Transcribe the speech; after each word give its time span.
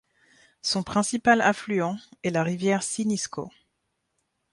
Son 0.63 0.81
principal 0.81 1.41
affluent 1.41 1.95
est 2.23 2.31
la 2.31 2.41
rivière 2.41 2.81
Cinisco. 2.81 3.51